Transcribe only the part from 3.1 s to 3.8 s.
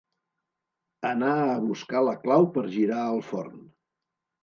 el forn.